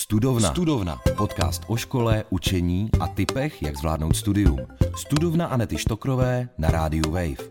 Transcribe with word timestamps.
Studovna. 0.00 0.50
Studovna. 0.50 1.00
Podcast 1.16 1.62
o 1.66 1.76
škole, 1.76 2.24
učení 2.30 2.90
a 3.00 3.06
typech, 3.06 3.62
jak 3.62 3.76
zvládnout 3.76 4.16
studium. 4.16 4.58
Studovna 4.96 5.46
Anety 5.46 5.78
Štokrové 5.78 6.48
na 6.58 6.70
rádiu 6.70 7.10
Wave. 7.10 7.48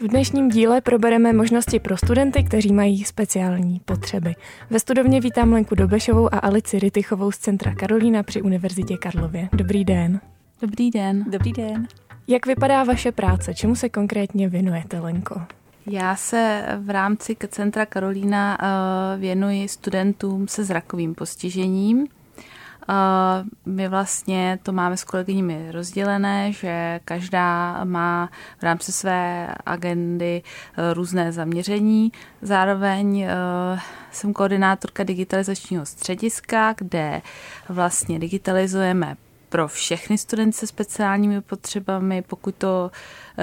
V 0.00 0.08
dnešním 0.08 0.48
díle 0.48 0.80
probereme 0.80 1.32
možnosti 1.32 1.80
pro 1.80 1.96
studenty, 1.96 2.44
kteří 2.44 2.72
mají 2.72 3.04
speciální 3.04 3.80
potřeby. 3.84 4.34
Ve 4.70 4.80
studovně 4.80 5.20
vítám 5.20 5.52
Lenku 5.52 5.74
Dobešovou 5.74 6.34
a 6.34 6.38
Alici 6.38 6.78
Rytychovou 6.78 7.32
z 7.32 7.38
Centra 7.38 7.74
Karolína 7.74 8.22
při 8.22 8.42
Univerzitě 8.42 8.96
Karlově. 8.96 9.48
Dobrý 9.52 9.84
den. 9.84 10.20
Dobrý 10.62 10.90
den. 10.90 11.24
Dobrý 11.30 11.52
den. 11.52 11.86
Jak 12.26 12.46
vypadá 12.46 12.84
vaše 12.84 13.12
práce? 13.12 13.54
Čemu 13.54 13.74
se 13.74 13.88
konkrétně 13.88 14.48
věnujete, 14.48 15.00
Lenko? 15.00 15.40
Já 15.86 16.16
se 16.16 16.66
v 16.78 16.90
rámci 16.90 17.36
Centra 17.48 17.86
Karolína 17.86 18.58
eh, 18.60 19.18
věnuji 19.18 19.68
studentům 19.68 20.48
se 20.48 20.64
zrakovým 20.64 21.14
postižením. 21.14 22.06
Eh, 22.88 22.94
my 23.66 23.88
vlastně 23.88 24.58
to 24.62 24.72
máme 24.72 24.96
s 24.96 25.04
kolegyněmi 25.04 25.72
rozdělené, 25.72 26.52
že 26.52 27.00
každá 27.04 27.80
má 27.84 28.30
v 28.58 28.62
rámci 28.62 28.92
své 28.92 29.48
agendy 29.66 30.42
eh, 30.42 30.94
různé 30.94 31.32
zaměření. 31.32 32.12
Zároveň 32.42 33.26
jsem 34.10 34.32
koordinátorka 34.32 35.04
digitalizačního 35.04 35.86
střediska, 35.86 36.74
kde 36.78 37.22
vlastně 37.68 38.18
digitalizujeme 38.18 39.16
pro 39.50 39.68
všechny 39.68 40.18
studenty 40.18 40.56
se 40.56 40.66
speciálními 40.66 41.40
potřebami, 41.40 42.22
pokud 42.22 42.54
to 42.54 42.90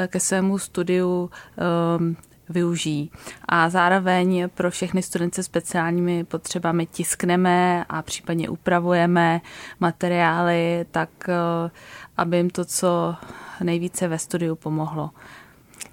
ke 0.08 0.20
svému 0.20 0.58
studiu 0.60 1.30
využijí. 2.50 3.12
A 3.46 3.70
zároveň 3.70 4.50
pro 4.54 4.72
všechny 4.72 5.02
studenty 5.02 5.36
se 5.36 5.44
speciálními 5.44 6.24
potřebami 6.24 6.86
tiskneme 6.86 7.86
a 7.90 8.02
případně 8.02 8.50
upravujeme 8.50 9.42
materiály 9.80 10.86
tak, 10.92 11.10
eh, 11.30 11.70
aby 12.18 12.38
jim 12.38 12.50
to 12.50 12.66
co 12.66 13.16
nejvíce 13.64 14.08
ve 14.08 14.20
studiu 14.20 14.56
pomohlo. 14.56 15.10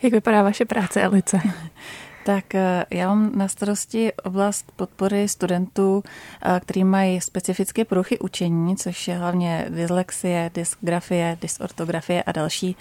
Jak 0.03 0.13
vypadá 0.13 0.43
vaše 0.43 0.65
práce, 0.65 1.03
Alice? 1.03 1.41
Tak 2.25 2.55
eh, 2.55 2.87
já 2.91 3.09
mám 3.09 3.39
na 3.39 3.49
starosti 3.49 4.13
oblast 4.13 4.73
podpory 4.77 5.29
studentů, 5.29 6.03
eh, 6.43 6.61
kteří 6.61 6.85
mají 6.85 7.21
specifické 7.21 7.85
poruchy 7.85 8.19
učení, 8.19 8.77
což 8.77 9.09
je 9.09 9.15
hlavně 9.15 9.67
dyslexie, 9.69 10.51
dysgrafie, 10.55 11.39
dysortografie 11.41 12.23
a 12.23 12.33
další 12.33 12.77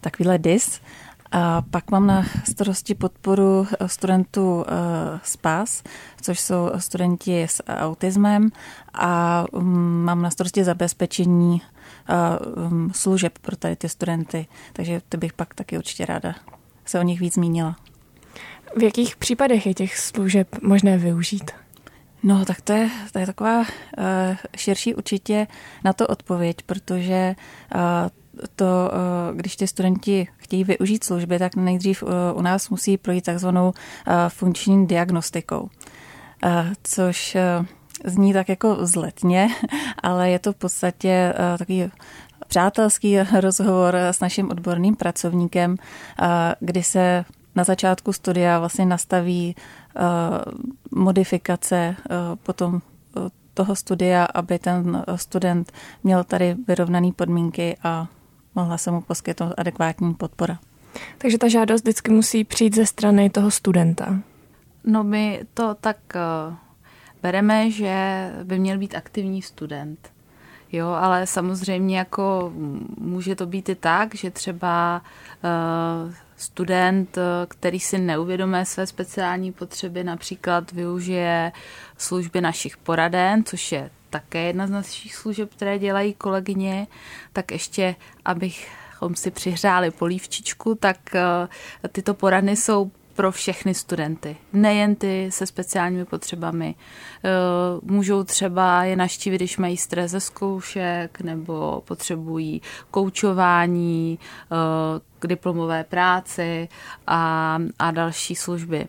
takovýhle 0.00 0.38
dys. 0.38 0.80
A 1.32 1.62
pak 1.70 1.90
mám 1.90 2.06
na 2.06 2.24
starosti 2.50 2.94
podporu 2.94 3.66
studentů 3.86 4.64
eh, 4.66 5.20
SPAS, 5.22 5.82
což 6.22 6.40
jsou 6.40 6.70
studenti 6.78 7.42
s 7.42 7.62
autismem 7.66 8.50
a 8.94 9.44
mm, 9.52 10.04
mám 10.04 10.22
na 10.22 10.30
starosti 10.30 10.64
zabezpečení 10.64 11.62
mm, 12.68 12.90
služeb 12.94 13.38
pro 13.38 13.56
tady 13.56 13.76
ty 13.76 13.88
studenty. 13.88 14.46
Takže 14.72 15.00
to 15.08 15.16
bych 15.16 15.32
pak 15.32 15.54
taky 15.54 15.78
určitě 15.78 16.06
ráda 16.06 16.34
se 16.84 17.00
o 17.00 17.02
nich 17.02 17.20
víc 17.20 17.34
zmínila. 17.34 17.76
V 18.76 18.82
jakých 18.82 19.16
případech 19.16 19.66
je 19.66 19.74
těch 19.74 19.98
služeb 19.98 20.48
možné 20.62 20.98
využít? 20.98 21.50
No, 22.22 22.44
tak 22.44 22.60
to 22.60 22.72
je, 22.72 22.90
to 23.12 23.18
je 23.18 23.26
taková 23.26 23.58
uh, 23.60 23.66
širší 24.56 24.94
určitě 24.94 25.46
na 25.84 25.92
to 25.92 26.06
odpověď, 26.06 26.56
protože 26.66 27.34
uh, 27.74 27.80
to, 28.56 28.64
uh, 28.64 29.36
když 29.36 29.56
ty 29.56 29.66
studenti 29.66 30.28
chtějí 30.36 30.64
využít 30.64 31.04
služby, 31.04 31.38
tak 31.38 31.56
nejdřív 31.56 32.04
u 32.34 32.40
nás 32.40 32.70
musí 32.70 32.96
projít 32.96 33.24
takzvanou 33.24 33.72
funkční 34.28 34.86
diagnostikou, 34.86 35.70
což 36.82 37.36
zní 38.04 38.32
tak 38.32 38.48
jako 38.48 38.76
zletně, 38.86 39.48
ale 40.02 40.30
je 40.30 40.38
to 40.38 40.52
v 40.52 40.56
podstatě 40.56 41.34
takový 41.58 41.90
přátelský 42.48 43.18
rozhovor 43.40 43.94
s 43.94 44.20
naším 44.20 44.50
odborným 44.50 44.96
pracovníkem, 44.96 45.76
kdy 46.60 46.82
se 46.82 47.24
na 47.58 47.64
začátku 47.64 48.12
studia 48.12 48.58
vlastně 48.58 48.86
nastaví 48.86 49.56
modifikace 50.90 51.96
potom 52.42 52.80
toho 53.54 53.76
studia, 53.76 54.24
aby 54.24 54.58
ten 54.58 55.04
student 55.16 55.72
měl 56.04 56.24
tady 56.24 56.56
vyrovnané 56.68 57.12
podmínky 57.12 57.76
a 57.82 58.06
mohla 58.54 58.78
se 58.78 58.90
mu 58.90 59.00
poskytnout 59.00 59.54
adekvátní 59.56 60.14
podpora. 60.14 60.58
Takže 61.18 61.38
ta 61.38 61.48
žádost 61.48 61.82
vždycky 61.82 62.10
musí 62.10 62.44
přijít 62.44 62.74
ze 62.74 62.86
strany 62.86 63.30
toho 63.30 63.50
studenta. 63.50 64.14
No 64.84 65.04
my 65.04 65.40
to 65.54 65.74
tak 65.74 65.96
uh, 66.14 66.54
bereme, 67.22 67.70
že 67.70 68.30
by 68.44 68.58
měl 68.58 68.78
být 68.78 68.94
aktivní 68.94 69.42
student. 69.42 70.10
Jo, 70.72 70.88
ale 70.88 71.26
samozřejmě 71.26 71.98
jako 71.98 72.52
může 72.98 73.34
to 73.34 73.46
být 73.46 73.68
i 73.68 73.74
tak, 73.74 74.14
že 74.14 74.30
třeba 74.30 75.02
uh, 76.06 76.12
student, 76.38 77.18
který 77.48 77.80
si 77.80 77.98
neuvědomuje 77.98 78.64
své 78.64 78.86
speciální 78.86 79.52
potřeby, 79.52 80.04
například 80.04 80.72
využije 80.72 81.52
služby 81.98 82.40
našich 82.40 82.76
poraden, 82.76 83.44
což 83.44 83.72
je 83.72 83.90
také 84.10 84.42
jedna 84.42 84.66
z 84.66 84.70
našich 84.70 85.14
služeb, 85.14 85.50
které 85.56 85.78
dělají 85.78 86.14
kolegyně, 86.14 86.86
tak 87.32 87.50
ještě, 87.50 87.94
abychom 88.24 89.14
si 89.14 89.30
přihřáli 89.30 89.90
polívčičku, 89.90 90.74
tak 90.74 91.14
eh, 91.14 91.88
tyto 91.88 92.14
poradny 92.14 92.56
jsou 92.56 92.90
pro 93.18 93.32
všechny 93.32 93.74
studenty, 93.74 94.36
nejen 94.52 94.94
ty 94.94 95.28
se 95.32 95.46
speciálními 95.46 96.04
potřebami. 96.04 96.74
Eh, 97.24 97.30
můžou 97.82 98.24
třeba 98.24 98.84
je 98.84 98.96
naštívit, 98.96 99.36
když 99.36 99.58
mají 99.58 99.76
stres 99.76 100.10
ze 100.10 100.20
zkoušek 100.20 101.20
nebo 101.20 101.82
potřebují 101.84 102.62
koučování 102.90 104.18
eh, 104.18 104.56
k 105.18 105.26
diplomové 105.26 105.84
práci 105.84 106.68
a, 107.06 107.58
a 107.78 107.90
další 107.90 108.34
služby. 108.34 108.88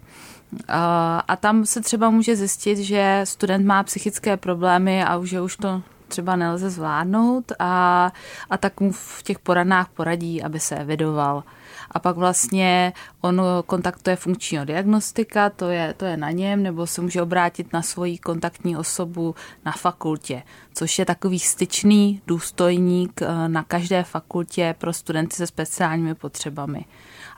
A 1.28 1.36
tam 1.40 1.66
se 1.66 1.82
třeba 1.82 2.10
může 2.10 2.36
zjistit, 2.36 2.78
že 2.78 3.22
student 3.24 3.66
má 3.66 3.84
psychické 3.84 4.38
problémy 4.38 5.04
a 5.04 5.26
že 5.26 5.42
už 5.42 5.58
to 5.58 5.82
třeba 6.10 6.36
nelze 6.36 6.70
zvládnout 6.70 7.52
a, 7.60 8.12
a 8.50 8.58
tak 8.58 8.80
mu 8.80 8.92
v 8.92 9.24
těch 9.24 9.40
poradnách 9.40 9.90
poradí, 9.90 10.44
aby 10.44 10.60
se 10.60 10.76
evidoval. 10.76 11.44
A 11.92 12.00
pak 12.00 12.16
vlastně 12.16 12.94
on 13.22 13.42
kontaktuje 13.66 14.16
funkčního 14.16 14.66
diagnostika, 14.66 15.50
to 15.50 15.70
je, 15.70 15.94
to 15.98 16.06
je 16.06 16.18
na 16.18 16.32
něm, 16.32 16.64
nebo 16.64 16.88
se 16.88 17.02
může 17.02 17.22
obrátit 17.22 17.74
na 17.74 17.82
svoji 17.82 18.18
kontaktní 18.18 18.78
osobu 18.78 19.36
na 19.66 19.72
fakultě, 19.72 20.44
což 20.74 21.00
je 21.00 21.06
takový 21.06 21.40
styčný 21.40 22.22
důstojník 22.28 23.22
eh, 23.22 23.50
na 23.50 23.64
každé 23.64 24.04
fakultě 24.04 24.76
pro 24.78 24.94
studenty 24.94 25.36
se 25.36 25.48
speciálními 25.48 26.16
potřebami. 26.16 26.86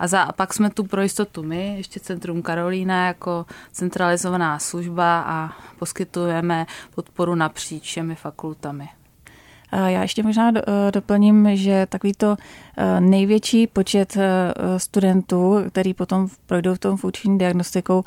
A, 0.02 0.08
za, 0.08 0.22
a 0.22 0.32
pak 0.32 0.54
jsme 0.54 0.70
tu 0.70 0.84
pro 0.84 1.02
jistotu 1.02 1.44
my, 1.44 1.78
ještě 1.78 2.00
Centrum 2.00 2.42
Karolína 2.42 3.08
jako 3.08 3.46
centralizovaná 3.72 4.60
služba 4.60 5.22
a 5.22 5.50
poskytujeme 5.80 6.66
podporu 6.96 7.36
napříč 7.36 7.84
všemi 7.84 8.16
fakultami. 8.16 8.90
Já 9.72 10.02
ještě 10.02 10.24
možná 10.24 10.52
eh, 10.56 10.92
doplním, 10.92 11.50
že 11.54 11.86
takovýto 11.90 12.38
eh, 12.78 13.02
největší 13.02 13.68
počet 13.68 14.18
eh, 14.18 14.54
studentů, 14.80 15.64
který 15.70 15.94
potom 15.94 16.28
projdou 16.46 16.76
v 16.76 16.80
tom 16.80 16.98
funkční 16.98 17.38
diagnostikou, 17.38 18.04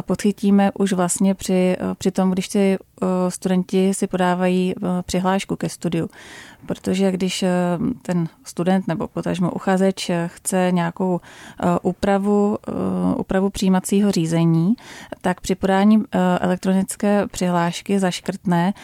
podchytíme 0.00 0.70
už 0.78 0.92
vlastně 0.92 1.34
při, 1.34 1.76
při 1.98 2.10
tom, 2.10 2.30
když 2.30 2.48
si 2.48 2.78
studenti 3.28 3.94
si 3.94 4.06
podávají 4.06 4.74
přihlášku 5.02 5.56
ke 5.56 5.68
studiu. 5.68 6.10
Protože 6.66 7.12
když 7.12 7.44
ten 8.02 8.28
student 8.44 8.88
nebo 8.88 9.08
potažmo 9.08 9.50
uchazeč 9.50 10.10
chce 10.26 10.68
nějakou 10.70 11.20
úpravu, 11.82 12.58
úpravu 13.16 13.50
přijímacího 13.50 14.12
řízení, 14.12 14.74
tak 15.20 15.40
při 15.40 15.54
podání 15.54 16.04
elektronické 16.40 17.26
přihlášky 17.26 17.98
zaškrtne, 17.98 18.74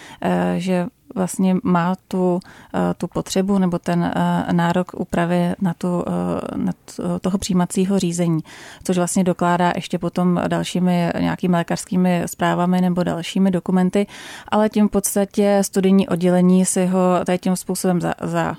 že 0.56 0.86
vlastně 1.14 1.56
má 1.62 1.94
tu, 2.08 2.40
eh, 2.74 2.94
tu 2.94 3.06
potřebu 3.06 3.58
nebo 3.58 3.78
ten 3.78 4.04
eh, 4.04 4.52
nárok 4.52 4.92
úpravy 4.96 5.54
na, 5.60 5.74
tu, 5.74 6.04
eh, 6.06 6.58
na 6.58 6.72
toho 7.20 7.38
přijímacího 7.38 7.98
řízení, 7.98 8.40
což 8.84 8.96
vlastně 8.96 9.24
dokládá 9.24 9.72
ještě 9.74 9.98
potom 9.98 10.40
dalšími 10.48 11.10
nějakými 11.20 11.56
lékařskými 11.56 12.22
zprávami 12.26 12.80
nebo 12.80 13.02
dalšími 13.02 13.50
dokumenty, 13.50 14.06
ale 14.48 14.68
tím 14.68 14.88
v 14.88 14.90
podstatě 14.90 15.58
studijní 15.62 16.08
oddělení 16.08 16.64
si 16.64 16.86
ho 16.86 17.20
tady 17.26 17.38
tím 17.38 17.56
způsobem 17.56 18.00
za, 18.00 18.14
za 18.22 18.56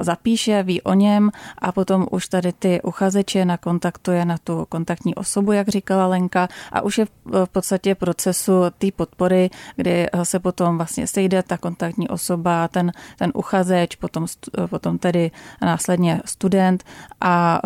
zapíše, 0.00 0.62
ví 0.62 0.82
o 0.82 0.94
něm 0.94 1.30
a 1.58 1.72
potom 1.72 2.06
už 2.10 2.28
tady 2.28 2.52
ty 2.52 2.82
uchazeče 2.82 3.44
nakontaktuje 3.44 4.24
na 4.24 4.38
tu 4.44 4.66
kontaktní 4.68 5.14
osobu, 5.14 5.52
jak 5.52 5.68
říkala 5.68 6.06
Lenka, 6.06 6.48
a 6.72 6.80
už 6.80 6.98
je 6.98 7.06
v 7.24 7.46
podstatě 7.52 7.94
procesu 7.94 8.52
té 8.78 8.86
podpory, 8.96 9.50
kdy 9.76 10.06
se 10.22 10.38
potom 10.38 10.76
vlastně 10.76 11.06
sejde 11.06 11.42
ta 11.42 11.58
kontaktní 11.58 12.08
osoba, 12.08 12.68
ten, 12.68 12.92
ten 13.18 13.32
uchazeč, 13.34 13.96
potom, 13.96 14.26
potom 14.66 14.98
tedy 14.98 15.30
následně 15.62 16.20
student 16.24 16.84
a 17.20 17.60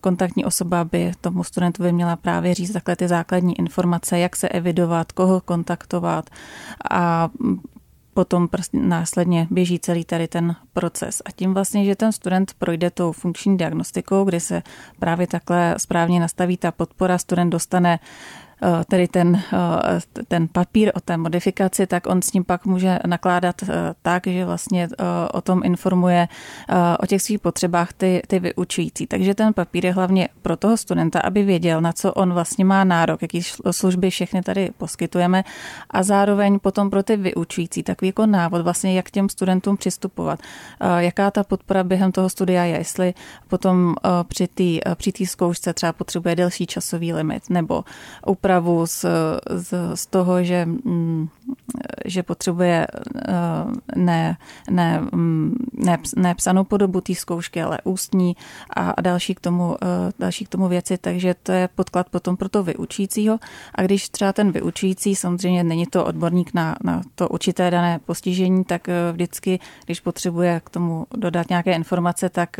kontaktní 0.00 0.44
osoba 0.44 0.84
by 0.84 1.12
tomu 1.20 1.44
studentovi 1.44 1.92
měla 1.92 2.16
právě 2.16 2.54
říct 2.54 2.72
takhle 2.72 2.96
ty 2.96 3.08
základní 3.08 3.58
informace, 3.58 4.18
jak 4.18 4.36
se 4.36 4.48
evidovat, 4.48 5.12
koho 5.12 5.40
kontaktovat 5.40 6.30
a 6.90 7.28
potom 8.16 8.48
následně 8.72 9.46
běží 9.50 9.78
celý 9.78 10.04
tady 10.04 10.28
ten 10.28 10.56
proces. 10.72 11.22
A 11.26 11.30
tím 11.30 11.54
vlastně, 11.54 11.84
že 11.84 11.96
ten 11.96 12.12
student 12.12 12.54
projde 12.58 12.90
tou 12.90 13.12
funkční 13.12 13.56
diagnostikou, 13.56 14.24
kdy 14.24 14.40
se 14.40 14.62
právě 14.98 15.26
takhle 15.26 15.74
správně 15.78 16.20
nastaví 16.20 16.56
ta 16.56 16.72
podpora, 16.72 17.18
student 17.18 17.52
dostane 17.52 17.98
tedy 18.88 19.08
ten, 19.08 19.42
eh, 19.52 20.00
ten 20.28 20.48
papír 20.48 20.92
o 20.94 21.00
té 21.00 21.16
modifikaci, 21.16 21.86
tak 21.86 22.06
on 22.06 22.22
s 22.22 22.32
ním 22.32 22.44
pak 22.44 22.66
může 22.66 22.98
nakládat 23.06 23.62
eh, 23.62 23.94
tak, 24.02 24.26
že 24.26 24.44
vlastně 24.44 24.88
o 25.32 25.40
tom 25.40 25.60
informuje 25.64 26.28
o 27.00 27.06
těch 27.06 27.22
svých 27.22 27.40
potřebách 27.40 27.92
ty, 27.92 28.22
ty 28.26 28.38
vyučující. 28.38 29.06
Takže 29.06 29.34
ten 29.34 29.54
papír 29.54 29.86
je 29.86 29.92
hlavně 29.92 30.28
pro 30.42 30.56
toho 30.56 30.76
studenta, 30.76 31.20
aby 31.20 31.42
věděl, 31.42 31.80
na 31.80 31.92
co 31.92 32.12
on 32.12 32.32
vlastně 32.32 32.64
má 32.64 32.84
nárok, 32.84 33.22
jaký 33.22 33.42
služby 33.70 34.10
všechny 34.10 34.42
tady 34.42 34.70
poskytujeme 34.78 35.44
a 35.90 36.02
zároveň 36.02 36.58
potom 36.58 36.90
pro 36.90 37.02
ty 37.02 37.16
vyučující 37.16 37.82
takový 37.82 38.08
jako 38.08 38.26
návod 38.26 38.62
vlastně, 38.62 38.96
jak 38.96 39.10
těm 39.10 39.28
studentům 39.28 39.76
přistupovat, 39.76 40.40
jaká 40.98 41.30
ta 41.30 41.44
podpora 41.44 41.84
během 41.84 42.12
toho 42.12 42.28
studia 42.28 42.64
je, 42.64 42.78
jestli 42.78 43.14
potom 43.48 43.94
při 44.28 44.48
té 44.48 44.94
při 44.94 45.26
zkoušce 45.26 45.74
třeba 45.74 45.92
potřebuje 45.92 46.36
delší 46.36 46.66
časový 46.66 47.12
limit 47.12 47.50
nebo 47.50 47.84
úpravu 48.46 48.86
z, 48.86 49.04
z, 49.50 49.74
z 49.94 50.06
toho, 50.06 50.44
že, 50.44 50.66
mm, 50.66 51.28
že 52.04 52.22
potřebuje 52.22 52.86
eh, 52.86 53.32
ne, 53.96 54.36
ne, 54.70 55.00
mm, 55.12 55.54
ne, 55.74 55.98
ne 56.16 56.34
psanou 56.34 56.64
podobu 56.64 57.00
té 57.00 57.14
zkoušky, 57.14 57.62
ale 57.62 57.78
ústní 57.84 58.36
a, 58.70 58.90
a 58.90 59.00
další, 59.00 59.34
k 59.34 59.40
tomu, 59.40 59.76
eh, 59.82 60.12
další 60.18 60.44
k 60.44 60.48
tomu 60.48 60.68
věci, 60.68 60.98
takže 60.98 61.34
to 61.42 61.52
je 61.52 61.68
podklad 61.74 62.08
potom 62.08 62.36
pro 62.36 62.48
to 62.48 62.62
vyučícího. 62.62 63.38
A 63.74 63.82
když 63.82 64.08
třeba 64.08 64.32
ten 64.32 64.52
vyučující, 64.52 65.16
samozřejmě 65.16 65.64
není 65.64 65.86
to 65.86 66.04
odborník 66.04 66.54
na, 66.54 66.76
na 66.84 67.02
to 67.14 67.28
určité 67.28 67.70
dané 67.70 67.98
postižení, 67.98 68.64
tak 68.64 68.88
eh, 68.88 69.12
vždycky, 69.12 69.58
když 69.84 70.00
potřebuje 70.00 70.60
k 70.64 70.70
tomu 70.70 71.06
dodat 71.16 71.50
nějaké 71.50 71.74
informace, 71.74 72.28
tak 72.28 72.56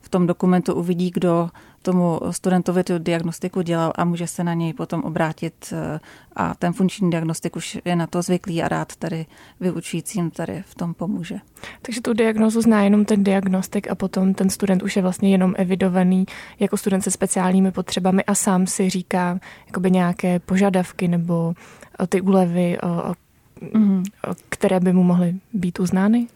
v 0.00 0.08
tom 0.08 0.26
dokumentu 0.26 0.74
uvidí, 0.74 1.10
kdo 1.10 1.48
tomu 1.82 2.20
studentovi 2.30 2.84
tu 2.84 2.98
diagnostiku 2.98 3.62
dělal 3.62 3.92
a 3.94 4.04
může 4.04 4.26
se 4.26 4.44
na 4.44 4.54
něj 4.54 4.72
potom 4.72 5.00
obrátit 5.00 5.72
eh, 5.72 6.00
a 6.36 6.54
ten 6.54 6.72
funkční 6.72 7.10
diagnostik 7.10 7.56
už 7.56 7.78
je 7.84 7.96
na 7.96 8.06
to 8.06 8.22
zvyklý 8.22 8.62
a 8.62 8.68
rád 8.68 8.96
tady 8.96 9.26
vyučujícím 9.60 10.30
tady 10.30 10.62
v 10.66 10.74
tom 10.74 10.94
pomůže. 10.94 11.38
Takže 11.82 12.00
tu 12.00 12.12
diagnozu 12.12 12.60
zná 12.60 12.82
jenom 12.82 13.04
ten 13.04 13.24
diagnostik 13.24 13.90
a 13.90 13.94
potom 13.94 14.34
ten 14.34 14.50
student 14.50 14.82
už 14.82 14.96
je 14.96 15.02
vlastně 15.02 15.30
jenom 15.30 15.54
evidovaný 15.56 16.26
jako 16.60 16.76
student 16.76 17.04
se 17.04 17.10
speciálními 17.10 17.72
potřebami 17.72 18.24
a 18.24 18.34
sám 18.34 18.66
si 18.66 18.90
říká 18.90 19.38
jakoby 19.66 19.90
nějaké 19.90 20.38
požadavky 20.38 21.08
nebo 21.08 21.54
eh, 22.00 22.06
ty 22.06 22.20
úlevy, 22.20 22.78
mm-hmm. 23.62 24.02
které 24.48 24.80
by 24.80 24.92
mu 24.92 25.02
mohly 25.02 25.34
být 25.52 25.80
uznány? 25.80 26.26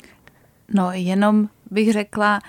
No 0.75 0.93
jenom 0.93 1.49
bych 1.71 1.93
řekla, 1.93 2.41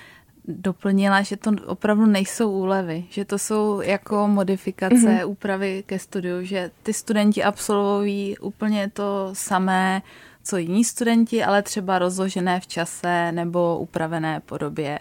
doplnila, 0.48 1.22
že 1.22 1.38
to 1.38 1.52
opravdu 1.66 2.06
nejsou 2.06 2.52
úlevy, 2.52 3.06
že 3.10 3.26
to 3.26 3.38
jsou 3.38 3.82
jako 3.82 4.28
modifikace, 4.28 4.96
mm-hmm. 4.96 5.30
úpravy 5.30 5.84
ke 5.86 6.00
studiu, 6.00 6.36
že 6.42 6.72
ty 6.84 6.94
studenti 6.94 7.44
absolvují 7.44 8.38
úplně 8.38 8.90
to 8.90 9.30
samé, 9.34 10.02
co 10.44 10.58
jiní 10.58 10.84
studenti, 10.84 11.44
ale 11.44 11.62
třeba 11.62 12.00
rozložené 12.00 12.60
v 12.60 12.68
čase 12.68 13.32
nebo 13.32 13.78
upravené 13.80 14.40
podobě. 14.40 15.00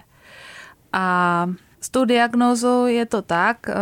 A 0.92 1.46
s 1.80 1.88
tou 1.88 2.04
diagnózou 2.04 2.86
je 2.86 3.06
to 3.06 3.22
tak, 3.22 3.68
eh, 3.68 3.74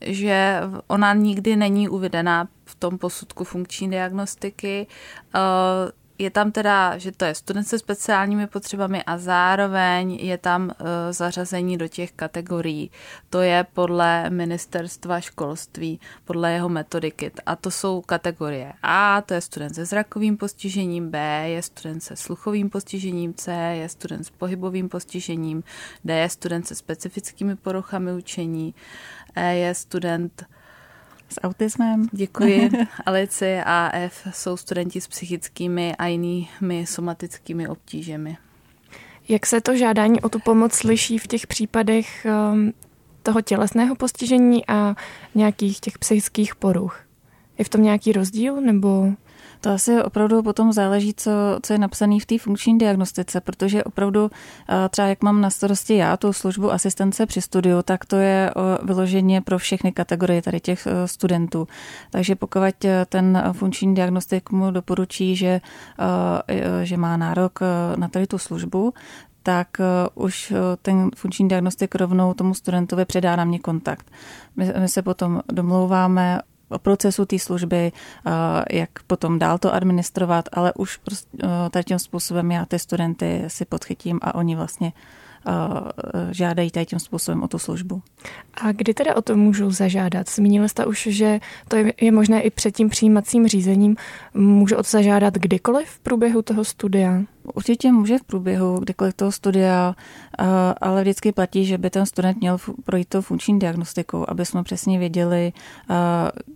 že 0.00 0.60
ona 0.86 1.14
nikdy 1.14 1.56
není 1.56 1.88
uvedená 1.88 2.48
v 2.64 2.74
tom 2.74 2.98
posudku 2.98 3.44
funkční 3.44 3.90
diagnostiky. 3.90 4.86
Je 6.18 6.30
tam 6.30 6.52
teda, 6.52 6.98
že 6.98 7.12
to 7.12 7.24
je 7.24 7.34
student 7.34 7.68
se 7.68 7.78
speciálními 7.78 8.46
potřebami 8.46 9.02
a 9.02 9.18
zároveň 9.18 10.12
je 10.12 10.38
tam 10.38 10.64
uh, 10.64 10.86
zařazení 11.10 11.78
do 11.78 11.88
těch 11.88 12.12
kategorií. 12.12 12.90
To 13.30 13.40
je 13.40 13.66
podle 13.72 14.30
ministerstva 14.30 15.20
školství, 15.20 16.00
podle 16.24 16.52
jeho 16.52 16.68
metodiky. 16.68 17.30
A 17.46 17.56
to 17.56 17.70
jsou 17.70 18.00
kategorie 18.00 18.72
A, 18.82 19.20
to 19.20 19.34
je 19.34 19.40
student 19.40 19.74
se 19.74 19.84
zrakovým 19.84 20.36
postižením, 20.36 21.10
B 21.10 21.44
je 21.46 21.62
student 21.62 22.02
se 22.02 22.16
sluchovým 22.16 22.70
postižením, 22.70 23.34
C 23.34 23.52
je 23.52 23.88
student 23.88 24.26
s 24.26 24.30
pohybovým 24.30 24.88
postižením, 24.88 25.62
D 26.04 26.18
je 26.18 26.28
student 26.28 26.66
se 26.66 26.74
specifickými 26.74 27.56
poruchami 27.56 28.12
učení, 28.12 28.74
E 29.34 29.54
je 29.54 29.74
student 29.74 30.46
s 31.32 31.40
autismem. 31.40 32.08
Děkuji. 32.12 32.70
Alici 33.06 33.58
a 33.64 33.90
F 33.94 34.28
jsou 34.32 34.56
studenti 34.56 35.00
s 35.00 35.08
psychickými 35.08 35.96
a 35.96 36.06
jinými 36.06 36.86
somatickými 36.86 37.68
obtížemi. 37.68 38.36
Jak 39.28 39.46
se 39.46 39.60
to 39.60 39.76
žádání 39.76 40.20
o 40.20 40.28
tu 40.28 40.38
pomoc 40.38 40.82
liší 40.82 41.18
v 41.18 41.26
těch 41.26 41.46
případech 41.46 42.26
um, 42.52 42.72
toho 43.22 43.40
tělesného 43.40 43.94
postižení 43.94 44.66
a 44.68 44.96
nějakých 45.34 45.80
těch 45.80 45.98
psychických 45.98 46.54
poruch? 46.54 47.00
Je 47.58 47.64
v 47.64 47.68
tom 47.68 47.82
nějaký 47.82 48.12
rozdíl 48.12 48.60
nebo 48.60 49.12
to 49.62 49.70
asi 49.70 50.02
opravdu 50.02 50.42
potom 50.42 50.72
záleží, 50.72 51.14
co, 51.14 51.30
co 51.62 51.72
je 51.72 51.78
napsané 51.78 52.20
v 52.20 52.26
té 52.26 52.38
funkční 52.38 52.78
diagnostice, 52.78 53.40
protože 53.40 53.84
opravdu 53.84 54.30
eh, 54.68 54.88
třeba 54.88 55.08
jak 55.08 55.22
mám 55.22 55.40
na 55.40 55.50
starosti 55.50 55.96
já 55.96 56.16
tu 56.16 56.32
službu 56.32 56.72
asistence 56.72 57.26
při 57.26 57.40
studiu, 57.40 57.82
tak 57.82 58.04
to 58.04 58.16
je 58.16 58.50
vyloženě 58.82 59.40
pro 59.40 59.58
všechny 59.58 59.92
kategorie 59.92 60.42
tady 60.42 60.60
těch 60.60 60.86
eh, 60.86 61.08
studentů. 61.08 61.68
Takže 62.10 62.34
pokud 62.34 62.84
eh, 62.84 63.06
ten 63.08 63.42
funkční 63.52 63.94
diagnostik 63.94 64.50
mu 64.50 64.70
doporučí, 64.70 65.36
že, 65.36 65.60
že 66.82 66.96
má 66.96 67.16
nárok 67.16 67.60
na 67.96 68.08
tady 68.08 68.26
tu 68.26 68.38
službu, 68.38 68.94
tak 69.42 69.68
už 70.14 70.52
ten 70.82 71.10
funkční 71.16 71.48
diagnostik 71.48 71.94
rovnou 71.94 72.34
tomu 72.34 72.54
studentovi 72.54 73.04
předá 73.04 73.36
na 73.36 73.44
mě 73.44 73.58
kontakt. 73.58 74.10
My, 74.56 74.72
my 74.78 74.88
se 74.88 75.02
potom 75.02 75.40
domlouváme 75.52 76.40
procesu 76.78 77.24
té 77.24 77.38
služby, 77.38 77.92
jak 78.72 78.90
potom 79.06 79.38
dál 79.38 79.58
to 79.58 79.74
administrovat, 79.74 80.48
ale 80.52 80.72
už 80.72 80.96
prostě, 80.96 81.38
tady 81.70 81.84
tím 81.84 81.98
způsobem 81.98 82.50
já 82.50 82.64
ty 82.64 82.78
studenty 82.78 83.44
si 83.46 83.64
podchytím 83.64 84.18
a 84.22 84.34
oni 84.34 84.56
vlastně 84.56 84.92
žádají 86.30 86.70
tady 86.70 86.86
tím 86.86 86.98
způsobem 86.98 87.42
o 87.42 87.48
tu 87.48 87.58
službu. 87.58 88.02
A 88.54 88.72
kdy 88.72 88.94
teda 88.94 89.16
o 89.16 89.22
to 89.22 89.36
můžou 89.36 89.70
zažádat? 89.70 90.28
Zmínili 90.28 90.68
jste 90.68 90.86
už, 90.86 91.08
že 91.10 91.40
to 91.68 91.76
je, 91.76 91.92
je 92.00 92.12
možné 92.12 92.40
i 92.40 92.50
před 92.50 92.76
tím 92.76 92.88
přijímacím 92.88 93.48
řízením. 93.48 93.96
Můžu 94.34 94.76
o 94.76 94.82
to 94.82 94.88
zažádat 94.90 95.34
kdykoliv 95.34 95.88
v 95.88 95.98
průběhu 95.98 96.42
toho 96.42 96.64
studia? 96.64 97.22
Určitě 97.54 97.92
může 97.92 98.18
v 98.18 98.24
průběhu 98.24 98.78
kdykoliv 98.78 99.14
toho 99.14 99.32
studia, 99.32 99.94
ale 100.80 101.02
vždycky 101.02 101.32
platí, 101.32 101.64
že 101.64 101.78
by 101.78 101.90
ten 101.90 102.06
student 102.06 102.40
měl 102.40 102.58
projít 102.84 103.08
to 103.08 103.22
funkční 103.22 103.58
diagnostikou, 103.58 104.24
aby 104.28 104.46
jsme 104.46 104.62
přesně 104.62 104.98
věděli, 104.98 105.52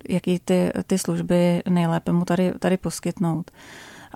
jaký 0.09 0.39
ty, 0.45 0.73
ty 0.87 0.99
služby 0.99 1.63
nejlépe 1.69 2.13
mu 2.13 2.25
tady, 2.25 2.53
tady 2.59 2.77
poskytnout. 2.77 3.51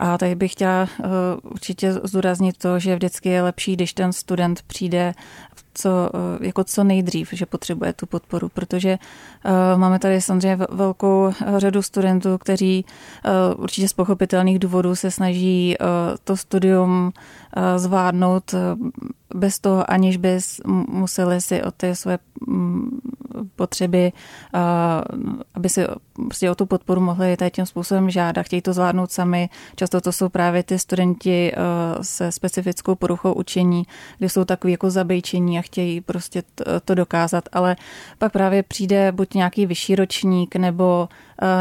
A 0.03 0.19
tady 0.19 0.35
bych 0.35 0.53
chtěla 0.53 0.89
uh, 0.99 1.07
určitě 1.53 1.93
zdůraznit 1.93 2.57
to, 2.59 2.79
že 2.79 2.95
vždycky 2.95 3.29
je 3.29 3.43
lepší, 3.43 3.77
když 3.77 3.93
ten 3.93 4.13
student 4.13 4.63
přijde 4.63 5.15
co, 5.81 6.11
uh, 6.15 6.47
jako 6.47 6.65
co 6.65 6.85
nejdřív, 6.85 7.29
že 7.33 7.47
potřebuje 7.47 7.93
tu 7.93 8.07
podporu, 8.07 8.49
protože 8.49 8.99
uh, 9.45 9.81
máme 9.81 9.99
tady 9.99 10.21
samozřejmě 10.21 10.67
velkou 10.71 11.33
řadu 11.57 11.83
studentů, 11.83 12.39
kteří 12.39 12.85
určitě 13.57 13.89
z 13.89 13.93
pochopitelných 13.93 14.59
důvodů 14.59 14.97
se 14.97 15.11
snaží 15.11 15.77
to 16.25 16.37
studium 16.37 17.13
zvládnout 17.77 18.55
bez 19.35 19.59
toho, 19.59 19.91
aniž 19.91 20.17
by 20.17 20.39
museli 20.89 21.41
si 21.41 21.63
o 21.63 21.71
ty 21.71 21.97
své 21.97 22.19
mm, 22.47 23.01
potřeby, 23.57 24.13
aby 25.55 25.69
si 25.69 25.87
prostě 26.15 26.51
o 26.51 26.55
tu 26.55 26.67
podporu 26.67 27.01
mohli 27.01 27.37
tady 27.37 27.51
tím 27.51 27.67
způsobem 27.67 28.11
žádat, 28.11 28.43
chtějí 28.43 28.63
to 28.63 28.73
zvládnout 28.73 29.11
sami. 29.11 29.49
Často 29.77 30.01
to 30.01 30.13
jsou 30.13 30.29
právě 30.29 30.63
ty 30.63 30.79
studenti 30.79 31.53
se 32.03 32.33
specifickou 32.33 32.95
poruchou 32.95 33.33
učení, 33.33 33.83
kde 34.19 34.29
jsou 34.29 34.45
takový 34.45 34.73
jako 34.73 34.91
zabejčení 34.91 35.59
a 35.59 35.63
chtějí 35.71 36.01
prostě 36.01 36.43
to 36.85 36.95
dokázat, 36.95 37.45
ale 37.53 37.77
pak 38.19 38.33
právě 38.33 38.63
přijde 38.63 39.13
buď 39.13 39.35
nějaký 39.35 39.67
vyšší 39.67 39.97
ročník 39.97 40.57
nebo 40.57 41.09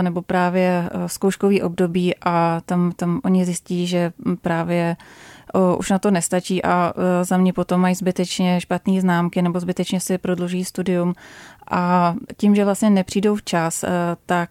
nebo 0.01 0.21
právě 0.21 0.89
zkouškový 1.07 1.61
období 1.61 2.13
a 2.25 2.61
tam, 2.65 2.91
tam 2.91 3.21
oni 3.23 3.45
zjistí, 3.45 3.87
že 3.87 4.11
právě 4.41 4.97
už 5.77 5.89
na 5.89 5.99
to 5.99 6.11
nestačí 6.11 6.65
a 6.65 6.93
za 7.21 7.37
mě 7.37 7.53
potom 7.53 7.81
mají 7.81 7.95
zbytečně 7.95 8.61
špatné 8.61 9.01
známky 9.01 9.41
nebo 9.41 9.59
zbytečně 9.59 9.99
si 9.99 10.17
prodluží 10.17 10.65
studium. 10.65 11.13
A 11.71 12.15
tím, 12.37 12.55
že 12.55 12.65
vlastně 12.65 12.89
nepřijdou 12.89 13.35
včas, 13.35 13.85
tak 14.25 14.49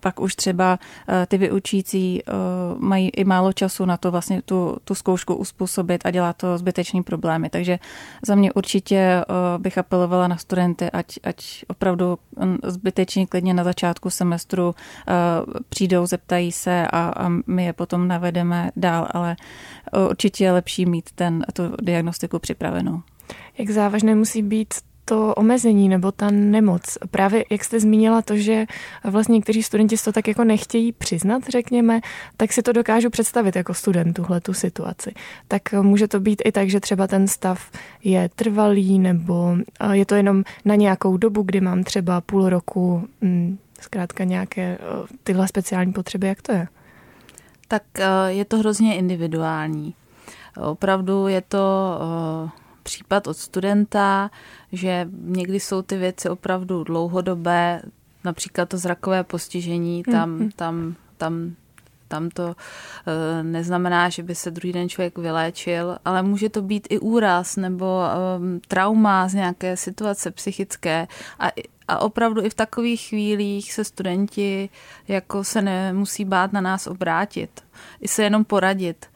pak 0.00 0.20
už 0.20 0.36
třeba 0.36 0.78
eh, 1.08 1.26
ty 1.26 1.38
vyučící 1.38 2.22
eh, 2.22 2.32
mají 2.78 3.08
i 3.08 3.24
málo 3.24 3.52
času 3.52 3.84
na 3.84 3.96
to 3.96 4.10
vlastně 4.10 4.42
tu, 4.42 4.76
tu 4.84 4.94
zkoušku 4.94 5.34
uspůsobit 5.34 6.06
a 6.06 6.10
dělá 6.10 6.32
to 6.32 6.58
zbytečný 6.58 7.02
problémy. 7.02 7.50
Takže 7.50 7.78
za 8.26 8.34
mě 8.34 8.52
určitě 8.52 8.96
eh, 8.96 9.24
bych 9.58 9.78
apelovala 9.78 10.28
na 10.28 10.36
studenty, 10.36 10.90
ať, 10.90 11.18
ať 11.24 11.64
opravdu 11.68 12.18
hm, 12.40 12.58
zbytečně 12.64 13.26
klidně 13.26 13.54
na 13.54 13.64
začátku 13.64 14.10
semestru 14.10 14.74
přijdou, 15.68 16.06
zeptají 16.06 16.52
se 16.52 16.86
a, 16.86 17.12
a 17.16 17.28
my 17.46 17.64
je 17.64 17.72
potom 17.72 18.08
navedeme 18.08 18.70
dál, 18.76 19.08
ale 19.10 19.36
určitě 20.10 20.44
je 20.44 20.52
lepší 20.52 20.86
mít 20.86 21.10
ten, 21.14 21.44
tu 21.52 21.62
diagnostiku 21.82 22.38
připravenou. 22.38 23.02
Jak 23.58 23.70
závažné 23.70 24.14
musí 24.14 24.42
být 24.42 24.74
to 25.08 25.34
omezení 25.34 25.88
nebo 25.88 26.12
ta 26.12 26.30
nemoc. 26.30 26.98
Právě 27.10 27.44
jak 27.50 27.64
jste 27.64 27.80
zmínila 27.80 28.22
to, 28.22 28.36
že 28.36 28.66
vlastně 29.04 29.34
někteří 29.34 29.62
studenti 29.62 29.96
to 30.04 30.12
tak 30.12 30.28
jako 30.28 30.44
nechtějí 30.44 30.92
přiznat, 30.92 31.42
řekněme, 31.48 32.00
tak 32.36 32.52
si 32.52 32.62
to 32.62 32.72
dokážu 32.72 33.10
představit 33.10 33.56
jako 33.56 33.74
student 33.74 34.16
tuhle 34.16 34.40
tu 34.40 34.54
situaci. 34.54 35.14
Tak 35.48 35.72
může 35.72 36.08
to 36.08 36.20
být 36.20 36.42
i 36.44 36.52
tak, 36.52 36.70
že 36.70 36.80
třeba 36.80 37.06
ten 37.06 37.28
stav 37.28 37.70
je 38.04 38.30
trvalý 38.34 38.98
nebo 38.98 39.56
je 39.92 40.06
to 40.06 40.14
jenom 40.14 40.44
na 40.64 40.74
nějakou 40.74 41.16
dobu, 41.16 41.42
kdy 41.42 41.60
mám 41.60 41.84
třeba 41.84 42.20
půl 42.20 42.48
roku 42.48 43.08
hm, 43.22 43.58
zkrátka 43.80 44.24
nějaké 44.24 44.78
tyhle 45.24 45.48
speciální 45.48 45.92
potřeby, 45.92 46.26
jak 46.26 46.42
to 46.42 46.52
je? 46.52 46.68
Tak 47.68 47.82
je 48.28 48.44
to 48.44 48.58
hrozně 48.58 48.96
individuální. 48.96 49.94
Opravdu 50.60 51.26
je 51.26 51.40
to 51.40 51.98
případ 52.88 53.26
od 53.26 53.36
studenta, 53.36 54.30
že 54.72 55.08
někdy 55.12 55.60
jsou 55.60 55.82
ty 55.82 55.96
věci 55.96 56.28
opravdu 56.28 56.84
dlouhodobé, 56.84 57.82
například 58.24 58.68
to 58.68 58.78
zrakové 58.78 59.24
postižení, 59.24 60.02
tam, 60.02 60.38
mm-hmm. 60.38 60.50
tam, 60.56 60.94
tam 61.16 61.54
tam 62.08 62.28
to 62.28 62.56
e, 63.06 63.42
neznamená, 63.42 64.08
že 64.08 64.22
by 64.22 64.34
se 64.34 64.50
druhý 64.50 64.72
den 64.72 64.88
člověk 64.88 65.18
vyléčil, 65.18 65.98
ale 66.04 66.22
může 66.22 66.48
to 66.48 66.62
být 66.62 66.86
i 66.90 66.98
úraz 66.98 67.56
nebo 67.56 68.00
e, 68.04 68.60
trauma 68.68 69.28
z 69.28 69.34
nějaké 69.34 69.76
situace 69.76 70.30
psychické 70.30 71.08
a, 71.38 71.48
a 71.88 71.98
opravdu 71.98 72.44
i 72.44 72.50
v 72.50 72.54
takových 72.54 73.08
chvílích 73.08 73.72
se 73.72 73.84
studenti 73.84 74.68
jako 75.08 75.44
se 75.44 75.62
nemusí 75.62 76.24
bát 76.24 76.52
na 76.52 76.60
nás 76.60 76.86
obrátit, 76.86 77.64
i 78.00 78.08
se 78.08 78.22
jenom 78.22 78.44
poradit. 78.44 79.06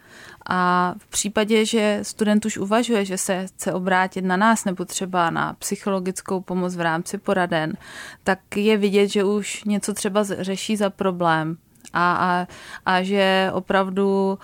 A 0.47 0.95
v 0.99 1.07
případě, 1.07 1.65
že 1.65 1.99
student 2.03 2.45
už 2.45 2.59
uvažuje, 2.59 3.05
že 3.05 3.19
se 3.19 3.47
chce 3.47 3.73
obrátit 3.73 4.25
na 4.25 4.37
nás 4.37 4.65
nebo 4.65 4.85
třeba 4.85 5.31
na 5.31 5.53
psychologickou 5.59 6.41
pomoc 6.41 6.77
v 6.77 6.81
rámci 6.81 7.19
poraden, 7.19 7.77
tak 8.25 8.39
je 8.57 8.77
vidět, 8.77 9.09
že 9.09 9.25
už 9.25 9.65
něco 9.65 9.95
třeba 9.95 10.23
řeší 10.23 10.77
za 10.77 10.91
problém 10.91 11.57
a, 11.93 12.13
a, 12.13 12.47
a 12.87 13.03
že 13.03 13.51
opravdu 13.53 14.39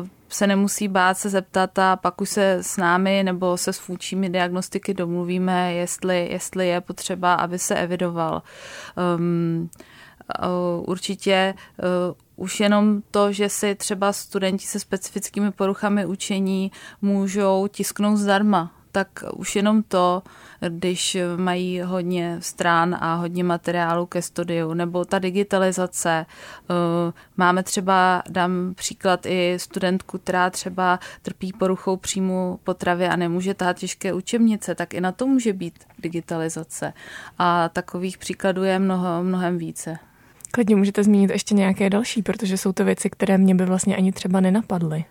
uh, 0.00 0.08
se 0.28 0.46
nemusí 0.46 0.88
bát 0.88 1.18
se 1.18 1.28
zeptat 1.28 1.78
a 1.78 1.96
pak 1.96 2.20
už 2.20 2.28
se 2.28 2.52
s 2.52 2.76
námi 2.76 3.22
nebo 3.24 3.56
se 3.56 3.72
s 3.72 3.78
fůčími 3.78 4.30
diagnostiky 4.30 4.94
domluvíme, 4.94 5.74
jestli, 5.74 6.28
jestli 6.32 6.68
je 6.68 6.80
potřeba, 6.80 7.34
aby 7.34 7.58
se 7.58 7.74
evidoval. 7.74 8.42
Um, 9.16 9.70
určitě 10.86 11.54
uh, 11.78 12.14
už 12.38 12.60
jenom 12.60 13.02
to, 13.10 13.32
že 13.32 13.48
si 13.48 13.74
třeba 13.74 14.12
studenti 14.12 14.66
se 14.66 14.80
specifickými 14.80 15.50
poruchami 15.50 16.06
učení 16.06 16.72
můžou 17.02 17.68
tisknout 17.68 18.18
zdarma, 18.18 18.72
tak 18.92 19.24
už 19.32 19.56
jenom 19.56 19.82
to, 19.82 20.22
když 20.68 21.16
mají 21.36 21.80
hodně 21.80 22.36
strán 22.40 22.96
a 23.00 23.14
hodně 23.14 23.44
materiálu 23.44 24.06
ke 24.06 24.22
studiu, 24.22 24.74
nebo 24.74 25.04
ta 25.04 25.18
digitalizace. 25.18 26.26
Eh, 26.26 27.12
máme 27.36 27.62
třeba, 27.62 28.22
dám 28.28 28.74
příklad 28.74 29.26
i 29.26 29.54
studentku, 29.58 30.18
která 30.18 30.50
třeba 30.50 30.98
trpí 31.22 31.52
poruchou 31.52 31.96
příjmu 31.96 32.60
potravy 32.64 33.06
a 33.06 33.16
nemůže 33.16 33.54
tahat 33.54 33.76
těžké 33.76 34.12
učebnice, 34.12 34.74
tak 34.74 34.94
i 34.94 35.00
na 35.00 35.12
to 35.12 35.26
může 35.26 35.52
být 35.52 35.74
digitalizace. 35.98 36.92
A 37.38 37.68
takových 37.68 38.18
příkladů 38.18 38.62
je 38.62 38.78
mnoho, 38.78 39.24
mnohem 39.24 39.58
více. 39.58 39.98
Klidně 40.50 40.76
můžete 40.76 41.04
zmínit 41.04 41.30
ještě 41.30 41.54
nějaké 41.54 41.90
další, 41.90 42.22
protože 42.22 42.56
jsou 42.56 42.72
to 42.72 42.84
věci, 42.84 43.10
které 43.10 43.38
mě 43.38 43.54
by 43.54 43.64
vlastně 43.64 43.96
ani 43.96 44.12
třeba 44.12 44.40
nenapadly. 44.40 45.04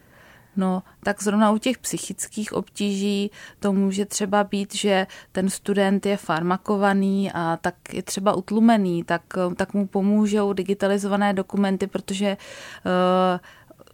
No, 0.57 0.83
tak 1.03 1.23
zrovna 1.23 1.51
u 1.51 1.57
těch 1.57 1.77
psychických 1.77 2.53
obtíží 2.53 3.31
to 3.59 3.73
může 3.73 4.05
třeba 4.05 4.43
být, 4.43 4.75
že 4.75 5.07
ten 5.31 5.49
student 5.49 6.05
je 6.05 6.17
farmakovaný 6.17 7.31
a 7.31 7.57
tak 7.61 7.75
je 7.93 8.03
třeba 8.03 8.33
utlumený, 8.33 9.03
tak, 9.03 9.21
tak 9.55 9.73
mu 9.73 9.87
pomůžou 9.87 10.53
digitalizované 10.53 11.33
dokumenty, 11.33 11.87
protože 11.87 12.37
uh, 12.85 13.39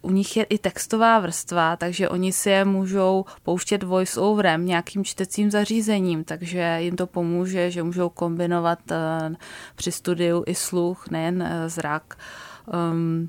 u 0.04 0.10
nich 0.10 0.36
je 0.36 0.44
i 0.44 0.58
textová 0.58 1.18
vrstva, 1.18 1.76
takže 1.76 2.08
oni 2.08 2.32
si 2.32 2.50
je 2.50 2.64
můžou 2.64 3.24
pouštět 3.42 3.82
voice-overem, 3.82 4.66
nějakým 4.66 5.04
čtecím 5.04 5.50
zařízením, 5.50 6.24
takže 6.24 6.76
jim 6.80 6.96
to 6.96 7.06
pomůže, 7.06 7.70
že 7.70 7.82
můžou 7.82 8.08
kombinovat 8.08 8.78
uh, 8.90 9.34
při 9.74 9.92
studiu 9.92 10.44
i 10.46 10.54
sluch, 10.54 11.10
nejen 11.10 11.42
uh, 11.42 11.68
zrak. 11.68 12.18
Um, 12.92 13.28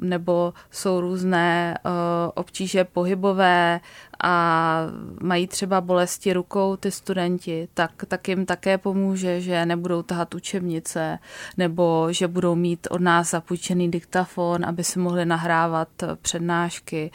nebo 0.00 0.54
jsou 0.70 1.00
různé 1.00 1.78
uh, 1.84 1.92
obtíže 2.34 2.84
pohybové 2.84 3.80
a 4.24 4.80
mají 5.22 5.46
třeba 5.46 5.80
bolesti 5.80 6.32
rukou 6.32 6.76
ty 6.76 6.90
studenti, 6.90 7.68
tak, 7.74 7.90
tak 8.08 8.28
jim 8.28 8.46
také 8.46 8.78
pomůže, 8.78 9.40
že 9.40 9.66
nebudou 9.66 10.02
tahat 10.02 10.34
učebnice 10.34 11.18
nebo 11.56 12.06
že 12.10 12.28
budou 12.28 12.54
mít 12.54 12.86
od 12.90 13.00
nás 13.00 13.30
zapůjčený 13.30 13.90
diktafon, 13.90 14.64
aby 14.64 14.84
si 14.84 14.98
mohli 14.98 15.24
nahrávat 15.24 15.88
přednášky, 16.22 17.10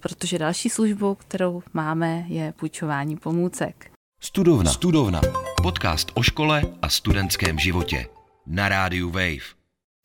protože 0.00 0.38
další 0.38 0.68
službou, 0.68 1.14
kterou 1.14 1.62
máme, 1.74 2.24
je 2.26 2.52
půjčování 2.56 3.16
pomůcek. 3.16 3.90
Studovna. 4.20 4.70
Studovna. 4.70 5.20
Podcast 5.62 6.12
o 6.14 6.22
škole 6.22 6.62
a 6.82 6.88
studentském 6.88 7.58
životě. 7.58 8.06
Na 8.46 8.68
rádiu 8.68 9.10
Wave. 9.10 9.57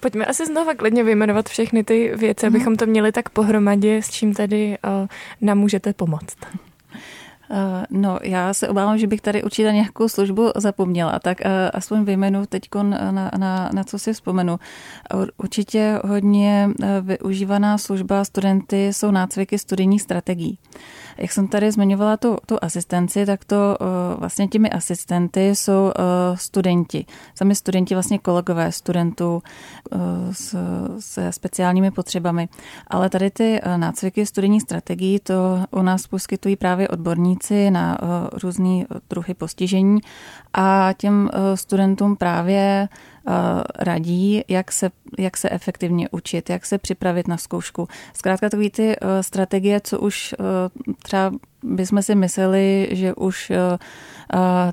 Pojďme 0.03 0.25
asi 0.25 0.45
znova 0.45 0.73
klidně 0.73 1.03
vyjmenovat 1.03 1.49
všechny 1.49 1.83
ty 1.83 2.11
věci, 2.15 2.45
mm. 2.49 2.55
abychom 2.55 2.75
to 2.75 2.85
měli 2.85 3.11
tak 3.11 3.29
pohromadě, 3.29 3.97
s 3.97 4.09
čím 4.09 4.33
tady 4.33 4.77
uh, 5.01 5.07
nám 5.41 5.57
můžete 5.57 5.93
pomoct. 5.93 6.37
Uh, 7.49 7.57
no, 7.89 8.19
já 8.23 8.53
se 8.53 8.67
obávám, 8.67 8.97
že 8.97 9.07
bych 9.07 9.21
tady 9.21 9.43
určitě 9.43 9.71
nějakou 9.71 10.09
službu 10.09 10.51
zapomněla, 10.55 11.19
tak 11.19 11.37
uh, 11.45 11.51
aspoň 11.73 12.03
vyjmenu 12.03 12.45
teď, 12.45 12.63
na, 12.81 13.31
na, 13.37 13.69
na 13.73 13.83
co 13.83 13.99
si 13.99 14.13
vzpomenu. 14.13 14.59
Určitě 15.37 15.99
hodně 16.03 16.69
využívaná 17.01 17.77
služba 17.77 18.25
studenty 18.25 18.93
jsou 18.93 19.11
nácviky 19.11 19.59
studijních 19.59 20.01
strategií. 20.01 20.57
Jak 21.17 21.31
jsem 21.31 21.47
tady 21.47 21.71
zmiňovala 21.71 22.17
tu, 22.17 22.37
tu 22.45 22.57
asistenci, 22.61 23.25
tak 23.25 23.45
to 23.45 23.77
uh, 23.81 24.19
vlastně 24.19 24.47
těmi 24.47 24.69
asistenty 24.69 25.55
jsou 25.55 25.83
uh, 25.85 25.91
studenti. 26.35 27.05
Sami 27.35 27.55
studenti, 27.55 27.95
vlastně 27.95 28.19
kolegové 28.19 28.71
studentů 28.71 29.43
uh, 29.91 29.99
s, 30.31 30.55
se 30.99 31.31
speciálními 31.31 31.91
potřebami. 31.91 32.49
Ale 32.87 33.09
tady 33.09 33.31
ty 33.31 33.61
nácviky 33.77 34.25
studijní 34.25 34.59
strategií, 34.59 35.19
to 35.19 35.33
u 35.71 35.81
nás 35.81 36.07
poskytují 36.07 36.55
právě 36.55 36.87
odborníci 36.87 37.71
na 37.71 37.97
různé 38.43 38.85
druhy 39.09 39.33
postižení 39.33 39.99
a 40.53 40.93
těm 40.97 41.29
studentům 41.55 42.15
právě 42.15 42.63
Eh, 42.63 42.87
radí, 43.79 44.43
jak 44.47 44.71
se, 44.71 44.91
jak 45.19 45.37
se 45.37 45.49
efektivně 45.49 46.09
učit, 46.11 46.49
jak 46.49 46.65
se 46.65 46.77
připravit 46.77 47.27
na 47.27 47.37
zkoušku. 47.37 47.87
Zkrátka 48.13 48.49
takové 48.49 48.69
ty 48.69 48.95
eh, 48.95 49.23
strategie, 49.23 49.81
co 49.83 49.99
už 49.99 50.35
eh, 50.39 50.43
třeba 51.03 51.31
bychom 51.63 52.01
si 52.01 52.15
mysleli, 52.15 52.89
že 52.91 53.13
už 53.13 53.51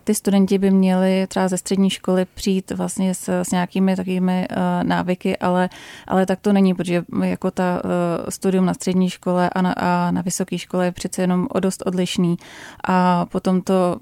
ty 0.04 0.14
studenti 0.14 0.58
by 0.58 0.70
měli 0.70 1.26
třeba 1.26 1.48
ze 1.48 1.58
střední 1.58 1.90
školy 1.90 2.26
přijít 2.34 2.70
vlastně 2.70 3.14
s, 3.14 3.28
s 3.28 3.50
nějakými 3.50 3.96
takovými 3.96 4.46
návyky, 4.82 5.36
ale, 5.36 5.68
ale 6.08 6.26
tak 6.26 6.40
to 6.40 6.52
není, 6.52 6.74
protože 6.74 7.04
jako 7.24 7.50
ta 7.50 7.82
studium 8.28 8.66
na 8.66 8.74
střední 8.74 9.10
škole 9.10 9.50
a 9.50 9.62
na, 9.62 9.72
a 9.72 10.10
na 10.10 10.22
vysoké 10.22 10.58
škole 10.58 10.84
je 10.84 10.92
přece 10.92 11.22
jenom 11.22 11.46
o 11.50 11.60
dost 11.60 11.82
odlišný 11.86 12.36
a 12.84 13.26
potom 13.26 13.60
to, 13.60 13.96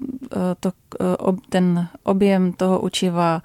to 0.59 0.71
ten 1.49 1.87
objem 2.03 2.53
toho 2.53 2.79
učiva 2.79 3.41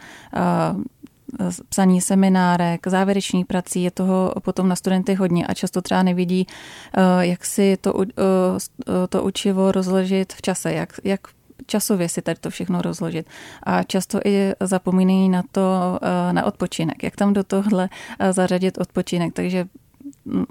psaní 1.68 2.00
seminárek, 2.00 2.86
závěreční 2.86 3.44
prací, 3.44 3.82
je 3.82 3.90
toho 3.90 4.34
potom 4.42 4.68
na 4.68 4.76
studenty 4.76 5.14
hodně 5.14 5.46
a 5.46 5.54
často 5.54 5.82
třeba 5.82 6.02
nevidí, 6.02 6.46
eh, 6.46 7.26
jak 7.26 7.44
si 7.44 7.76
to, 7.80 7.94
eh, 8.02 9.08
to 9.08 9.22
učivo 9.22 9.72
rozložit 9.72 10.32
v 10.32 10.42
čase, 10.42 10.72
jak, 10.72 10.92
jak 11.04 11.20
časově 11.66 12.08
si 12.08 12.22
tady 12.22 12.40
to 12.40 12.50
všechno 12.50 12.82
rozložit. 12.82 13.26
A 13.62 13.82
často 13.82 14.20
i 14.24 14.52
zapomínají 14.60 15.28
na 15.28 15.42
to, 15.52 15.98
eh, 16.02 16.32
na 16.32 16.44
odpočinek, 16.44 17.02
jak 17.02 17.16
tam 17.16 17.32
do 17.32 17.44
tohle 17.44 17.88
zařadit 18.30 18.78
odpočinek. 18.78 19.32
Takže 19.32 19.66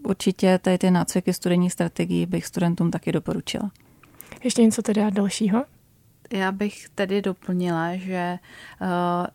určitě 0.03 0.59
tady 0.61 0.77
ty 0.77 0.91
nácviky 0.91 1.33
studijních 1.33 1.73
strategií 1.73 2.25
bych 2.25 2.45
studentům 2.45 2.91
taky 2.91 3.11
doporučila. 3.11 3.71
Ještě 4.43 4.61
něco 4.61 4.81
teda 4.81 5.09
dalšího? 5.09 5.63
Já 6.33 6.51
bych 6.51 6.89
tedy 6.89 7.21
doplnila, 7.21 7.95
že 7.95 8.39
uh, 8.81 8.87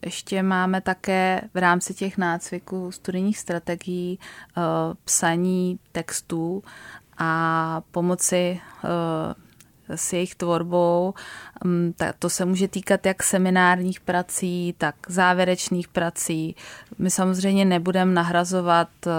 ještě 0.05 0.43
máme 0.43 0.81
také 0.81 1.43
v 1.55 1.59
rámci 1.59 1.95
těch 1.95 2.19
nácviků 2.19 2.93
studijních 2.93 3.39
strategií 3.39 4.19
uh, 4.19 4.63
psaní 5.05 5.79
textů 5.93 6.63
a 7.19 7.83
pomoci 7.91 8.61
uh, 8.85 8.89
s 9.97 10.13
jejich 10.13 10.35
tvorbou. 10.35 11.15
Um, 11.65 11.95
to 12.19 12.31
se 12.31 12.45
může 12.45 12.69
týkat 12.69 13.07
jak 13.07 13.23
seminárních 13.23 14.01
prací, 14.01 14.75
tak 14.79 14.95
závěrečných 15.09 15.89
prací. 15.89 16.57
My 16.99 17.11
samozřejmě 17.11 17.65
nebudeme 17.65 18.13
nahrazovat 18.13 18.89
uh, 19.07 19.13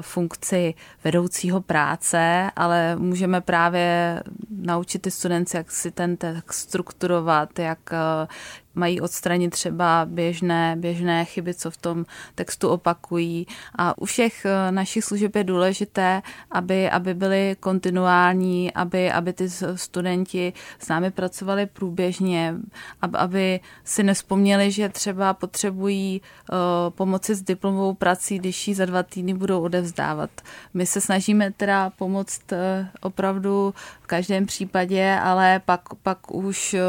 funkci 0.00 0.74
vedoucího 1.04 1.60
práce, 1.60 2.50
ale 2.56 2.96
můžeme 2.96 3.40
právě 3.40 4.20
naučit 4.50 5.02
ty 5.02 5.10
studenty, 5.10 5.56
jak 5.56 5.70
si 5.70 5.90
ten 5.90 6.16
text 6.16 6.58
strukturovat, 6.58 7.58
jak 7.58 7.78
eh, 7.92 8.26
mají 8.74 9.00
odstranit 9.00 9.50
třeba 9.50 10.06
běžné, 10.06 10.76
běžné 10.78 11.24
chyby, 11.24 11.54
co 11.54 11.70
v 11.70 11.76
tom 11.76 12.04
textu 12.34 12.68
opakují. 12.68 13.46
A 13.74 13.98
u 13.98 14.04
všech 14.04 14.44
eh, 14.44 14.72
našich 14.72 15.04
služeb 15.04 15.36
je 15.36 15.44
důležité, 15.44 16.22
aby, 16.50 16.90
aby 16.90 17.14
byly 17.14 17.56
kontinuální, 17.60 18.72
aby, 18.74 19.12
aby 19.12 19.32
ty 19.32 19.48
studenti 19.74 20.52
s 20.78 20.88
námi 20.88 21.10
pracovali 21.10 21.66
průběžně, 21.66 22.54
aby, 23.02 23.18
aby 23.18 23.60
si 23.84 24.02
nespomněli, 24.02 24.70
že 24.70 24.88
třeba 24.88 25.34
potřebují 25.34 26.20
uh, 26.20 26.56
pomoci 26.90 27.34
s 27.34 27.42
diplomovou 27.42 27.94
prací, 27.94 28.38
když 28.38 28.68
ji 28.68 28.74
za 28.74 28.84
dva 28.84 29.02
týdny 29.02 29.34
budou 29.34 29.60
odevzdávat. 29.60 30.30
My 30.74 30.86
se 30.86 31.00
snažíme 31.00 31.52
teda 31.52 31.90
pomoct 31.90 32.52
uh, 32.52 32.58
opravdu 33.00 33.74
v 34.00 34.06
každém 34.06 34.46
případě, 34.46 35.18
ale 35.22 35.60
pak, 35.64 35.80
pak 36.02 36.34
už 36.34 36.74
uh, 36.74 36.80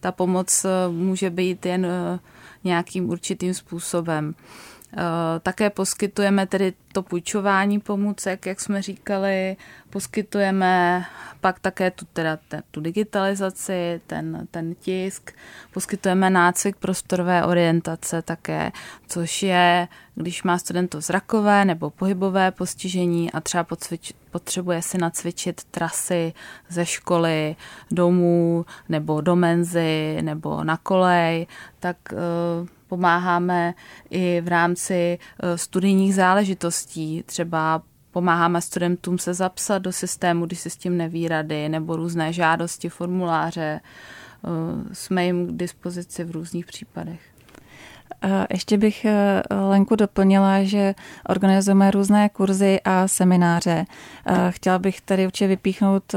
ta 0.00 0.12
pomoc 0.12 0.64
uh, 0.64 0.94
být 1.30 1.66
jen 1.66 1.86
uh, 1.86 2.18
nějakým 2.64 3.10
určitým 3.10 3.54
způsobem. 3.54 4.34
Eh, 4.96 5.40
také 5.40 5.70
poskytujeme 5.70 6.46
tedy 6.46 6.72
to 6.92 7.02
půjčování 7.02 7.80
pomůcek, 7.80 8.46
jak 8.46 8.60
jsme 8.60 8.82
říkali, 8.82 9.56
poskytujeme 9.90 11.04
pak 11.40 11.60
také 11.60 11.90
tu, 11.90 12.06
teda, 12.12 12.38
tu 12.70 12.80
digitalizaci, 12.80 14.00
ten, 14.06 14.46
ten 14.50 14.74
tisk, 14.74 15.32
poskytujeme 15.72 16.30
nácvik 16.30 16.76
prostorové 16.76 17.44
orientace 17.44 18.22
také, 18.22 18.72
což 19.06 19.42
je, 19.42 19.88
když 20.14 20.42
má 20.42 20.58
student 20.58 20.90
to 20.90 21.00
zrakové 21.00 21.64
nebo 21.64 21.90
pohybové 21.90 22.50
postižení 22.50 23.32
a 23.32 23.40
třeba 23.40 23.64
podcvič, 23.64 24.12
potřebuje 24.30 24.82
si 24.82 24.98
nacvičit 24.98 25.64
trasy 25.64 26.32
ze 26.68 26.86
školy, 26.86 27.56
domů 27.90 28.66
nebo 28.88 29.20
do 29.20 29.36
menzy 29.36 30.18
nebo 30.22 30.64
na 30.64 30.76
kolej, 30.76 31.46
tak 31.80 31.96
uh, 32.12 32.68
pomáháme 32.90 33.74
i 34.10 34.40
v 34.40 34.48
rámci 34.48 35.18
eh, 35.18 35.58
studijních 35.58 36.14
záležitostí, 36.14 37.22
třeba 37.26 37.82
pomáháme 38.10 38.60
studentům 38.60 39.18
se 39.18 39.34
zapsat 39.34 39.78
do 39.78 39.92
systému, 39.92 40.46
když 40.46 40.60
si 40.60 40.70
s 40.70 40.76
tím 40.76 40.96
neví 40.96 41.28
rady, 41.28 41.68
nebo 41.68 41.96
různé 41.96 42.32
žádosti, 42.32 42.88
formuláře. 42.88 43.80
Eh, 43.80 44.94
jsme 44.94 45.24
jim 45.24 45.46
k 45.46 45.56
dispozici 45.56 46.24
v 46.24 46.30
různých 46.30 46.66
případech. 46.66 47.20
Ještě 48.50 48.78
bych 48.78 49.04
eh, 49.04 49.42
Lenku 49.50 49.96
doplnila, 49.96 50.62
že 50.62 50.94
organizujeme 51.28 51.90
různé 51.90 52.28
kurzy 52.28 52.80
a 52.84 53.08
semináře. 53.08 53.84
Chtěla 54.50 54.78
bych 54.78 55.00
tady 55.00 55.26
určitě 55.26 55.46
vypíchnout 55.46 56.14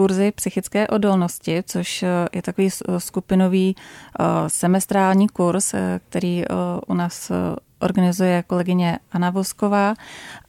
kurzy 0.00 0.32
psychické 0.32 0.88
odolnosti, 0.88 1.62
což 1.66 2.02
eh, 2.02 2.08
je 2.32 2.42
takový 2.42 2.70
skupinový 2.98 3.76
eh, 3.76 4.24
semestrální 4.46 5.28
kurz, 5.28 5.74
eh, 5.74 6.00
který 6.08 6.44
u 6.86 6.94
nás 6.94 7.32
organizuje 7.78 8.44
kolegyně 8.46 8.98
Anna 9.12 9.30
Vosková 9.30 9.94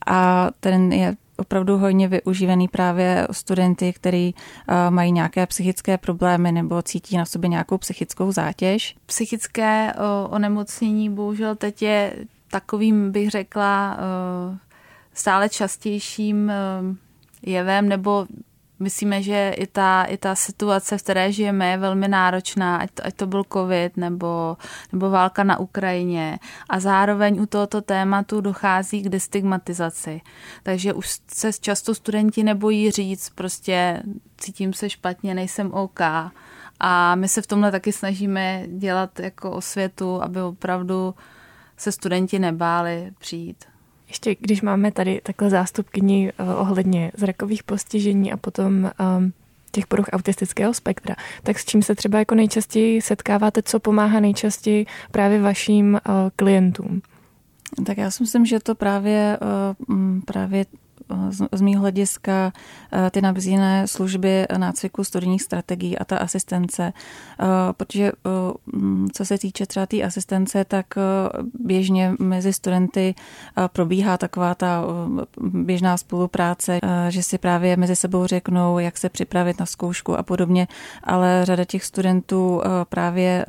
a 0.08 0.50
ten 0.60 0.94
je 0.94 1.16
opravdu 1.38 1.78
hodně 1.78 2.08
využívaný 2.08 2.68
právě 2.68 3.28
studenty, 3.32 3.94
kteří 3.94 4.36
mají 4.90 5.12
nějaké 5.12 5.46
psychické 5.46 5.98
problémy 5.98 6.52
nebo 6.52 6.82
cítí 6.82 7.18
na 7.18 7.26
sobě 7.26 7.48
nějakou 7.48 7.78
psychickou 7.78 8.32
zátěž. 8.32 8.96
Psychické 9.06 9.94
onemocnění 10.30 11.10
bohužel 11.10 11.56
teď 11.56 11.82
je 11.82 12.14
takovým, 12.52 13.12
bych 13.12 13.30
řekla, 13.30 13.98
stále 15.14 15.50
častějším 15.50 16.52
jevem, 17.42 17.90
nebo 17.90 18.28
myslíme, 18.82 19.24
že 19.24 19.54
i 19.58 19.68
ta, 19.68 20.04
i 20.04 20.18
ta 20.18 20.36
situace, 20.36 20.98
v 20.98 21.04
které 21.04 21.32
žijeme, 21.32 21.72
je 21.72 21.78
velmi 21.78 22.08
náročná, 22.08 22.78
ať 22.78 22.92
to, 22.92 23.06
ať 23.06 23.16
to 23.16 23.28
byl 23.28 23.44
covid 23.54 23.98
nebo, 23.98 24.58
nebo 24.92 25.10
válka 25.10 25.44
na 25.44 25.60
Ukrajině. 25.60 26.40
A 26.70 26.80
zároveň 26.80 27.42
u 27.42 27.46
tohoto 27.46 27.82
tématu 27.82 28.42
dochází 28.42 29.02
k 29.02 29.10
destigmatizaci. 29.10 30.22
Takže 30.64 30.94
už 30.94 31.20
se 31.34 31.54
často 31.54 31.96
studenti 31.96 32.44
nebojí 32.44 32.92
říct, 32.92 33.30
prostě 33.30 34.04
cítím 34.38 34.74
se 34.74 34.90
špatně, 34.90 35.34
nejsem 35.34 35.74
OK. 35.74 36.00
A 36.80 37.16
my 37.16 37.28
se 37.28 37.42
v 37.42 37.48
tomhle 37.48 37.72
taky 37.72 37.94
snažíme 37.94 38.64
dělat 38.68 39.20
jako 39.20 39.52
osvětu, 39.52 40.24
aby 40.24 40.42
opravdu 40.42 41.16
se 41.78 41.92
studenti 41.92 42.40
nebáli 42.40 43.12
přijít. 43.20 43.71
Ještě 44.12 44.36
když 44.40 44.62
máme 44.62 44.92
tady 44.92 45.22
takhle 45.24 45.50
zástupkyni 45.50 46.32
uh, 46.40 46.62
ohledně 46.62 47.12
zrakových 47.18 47.64
postižení 47.64 48.32
a 48.32 48.38
potom 48.38 48.92
um, 49.18 49.34
těch 49.72 49.88
poruch 49.88 50.06
autistického 50.12 50.74
spektra, 50.74 51.16
tak 51.44 51.60
s 51.60 51.66
čím 51.66 51.84
se 51.84 51.96
třeba 51.96 52.20
jako 52.20 52.36
nejčastěji 52.36 53.02
setkáváte, 53.02 53.64
co 53.64 53.80
pomáhá 53.80 54.20
nejčastěji 54.20 54.86
právě 55.12 55.42
vašim 55.42 55.94
uh, 55.94 56.14
klientům? 56.36 57.02
Tak 57.86 57.98
já 57.98 58.12
si 58.12 58.24
myslím, 58.24 58.46
že 58.46 58.60
to 58.60 58.76
právě, 58.76 59.38
uh, 59.88 60.20
právě 60.26 60.66
z, 61.30 61.48
z 61.52 61.62
mého 61.62 61.82
hlediska 61.82 62.54
eh, 62.92 63.10
ty 63.10 63.22
nabízené 63.22 63.88
služby 63.88 64.46
nácviku 64.58 65.04
studijních 65.04 65.42
strategií 65.42 65.98
a 65.98 66.06
ta 66.06 66.18
asistence, 66.18 66.94
eh, 66.94 67.46
protože 67.74 68.04
eh, 68.04 68.54
mm, 68.74 69.08
co 69.14 69.26
se 69.26 69.38
týče 69.38 69.66
třeba 69.66 69.86
té 69.86 70.04
asistence, 70.04 70.66
tak 70.66 70.86
běžně 71.60 72.14
mezi 72.20 72.54
studenty 72.54 73.16
probíhá 73.74 74.18
taková 74.18 74.56
ta 74.56 74.84
běžná 75.42 75.98
spolupráce, 75.98 76.80
že 77.10 77.24
si 77.24 77.38
právě 77.38 77.78
mezi 77.78 77.96
sebou 77.96 78.26
řeknou, 78.26 78.80
jak 78.80 78.98
se 78.98 79.10
připravit 79.10 79.60
na 79.60 79.66
zkoušku 79.66 80.18
a 80.18 80.24
podobně, 80.24 80.68
ale 81.04 81.42
řada 81.44 81.66
těch 81.66 81.86
studentů 81.86 82.62
právě 82.90 83.46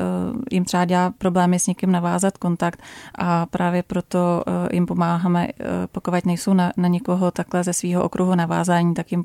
jim 0.50 0.64
třeba 0.64 0.84
dělá 0.84 1.12
problémy 1.18 1.58
s 1.58 1.66
někým 1.66 1.92
navázat 1.92 2.38
kontakt 2.38 2.82
a 3.18 3.46
právě 3.46 3.82
proto 3.82 4.42
jim 4.72 4.86
pomáháme, 4.86 5.48
pokud 5.92 6.26
nejsou 6.26 6.54
na, 6.54 6.72
na 6.76 6.88
někoho 6.88 7.30
tak 7.30 7.51
takhle 7.52 7.64
ze 7.64 7.72
svého 7.72 8.04
okruhu 8.04 8.34
navázání, 8.34 8.94
tak 8.94 9.12
jim 9.12 9.24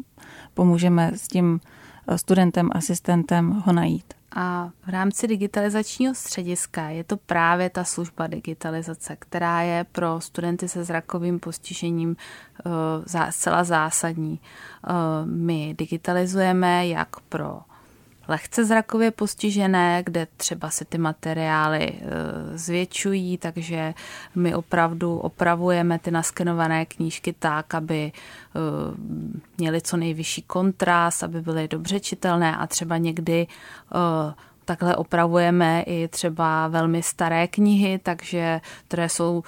pomůžeme 0.53 1.11
s 1.15 1.27
tím 1.27 1.59
eh, 2.07 2.17
studentem, 2.17 2.69
asistentem 2.71 3.63
ho 3.65 3.73
najít. 3.73 4.13
A 4.35 4.69
v 4.85 4.89
rámci 4.89 5.27
digitalizačního 5.27 6.15
střediska 6.15 6.89
je 6.89 7.03
to 7.03 7.17
právě 7.17 7.69
ta 7.69 7.83
služba 7.83 8.27
digitalizace, 8.27 9.15
která 9.19 9.61
je 9.61 9.85
pro 9.91 10.21
studenty 10.21 10.67
se 10.67 10.83
zrakovým 10.83 11.39
postižením 11.39 12.09
uh, 12.09 12.73
zcela 13.29 13.63
zásadní. 13.63 14.39
Uh, 14.89 15.29
my 15.31 15.75
digitalizujeme 15.77 16.87
jak 16.87 17.19
pro 17.19 17.59
lehce 18.27 18.65
zrakově 18.65 19.11
postižené, 19.11 20.03
kde 20.05 20.27
třeba 20.37 20.69
se 20.69 20.85
ty 20.85 20.97
materiály 20.97 21.83
e, 21.83 21.97
zvětšují, 22.57 23.37
takže 23.37 23.93
my 24.35 24.55
opravdu 24.55 25.17
opravujeme 25.17 25.99
ty 25.99 26.11
naskenované 26.11 26.85
knížky 26.85 27.33
tak, 27.39 27.75
aby 27.75 28.11
e, 28.11 28.11
měly 29.57 29.81
co 29.81 29.97
nejvyšší 29.97 30.41
kontrast, 30.41 31.23
aby 31.23 31.41
byly 31.41 31.67
dobře 31.67 31.99
čitelné 31.99 32.57
a 32.57 32.67
třeba 32.67 32.97
někdy 32.97 33.41
e, 33.41 33.47
takhle 34.65 34.95
opravujeme 34.95 35.81
i 35.81 36.07
třeba 36.07 36.67
velmi 36.67 37.03
staré 37.03 37.47
knihy, 37.47 37.99
takže 38.03 38.61
které 38.87 39.09
jsou 39.09 39.43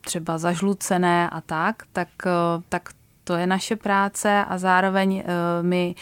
třeba 0.00 0.38
zažlucené 0.38 1.30
a 1.30 1.40
tak, 1.40 1.82
tak, 1.92 2.08
tak 2.68 2.88
To 3.26 3.34
je 3.34 3.46
naše 3.46 3.76
práce 3.76 4.44
a 4.48 4.58
zároveň 4.58 5.24
my 5.62 5.94